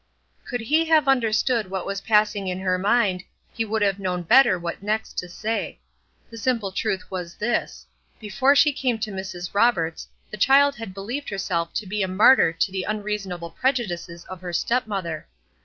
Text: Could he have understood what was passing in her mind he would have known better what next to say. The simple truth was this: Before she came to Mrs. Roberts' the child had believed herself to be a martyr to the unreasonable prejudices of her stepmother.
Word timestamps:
Could 0.45 0.61
he 0.61 0.85
have 0.85 1.07
understood 1.07 1.69
what 1.69 1.85
was 1.85 2.01
passing 2.01 2.47
in 2.47 2.59
her 2.61 2.79
mind 2.79 3.23
he 3.53 3.63
would 3.63 3.83
have 3.83 3.99
known 3.99 4.23
better 4.23 4.57
what 4.57 4.81
next 4.81 5.15
to 5.19 5.29
say. 5.29 5.79
The 6.31 6.39
simple 6.39 6.71
truth 6.71 7.11
was 7.11 7.35
this: 7.35 7.85
Before 8.19 8.55
she 8.55 8.73
came 8.73 8.97
to 8.97 9.11
Mrs. 9.11 9.53
Roberts' 9.53 10.07
the 10.31 10.37
child 10.37 10.75
had 10.77 10.95
believed 10.95 11.29
herself 11.29 11.71
to 11.75 11.85
be 11.85 12.01
a 12.01 12.07
martyr 12.07 12.51
to 12.51 12.71
the 12.71 12.81
unreasonable 12.81 13.51
prejudices 13.51 14.23
of 14.25 14.41
her 14.41 14.53
stepmother. 14.53 15.27